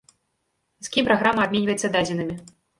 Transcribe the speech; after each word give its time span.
З 0.87 0.89
кім 0.95 1.03
праграма 1.11 1.45
абменьваецца 1.47 1.95
дадзенымі? 1.99 2.43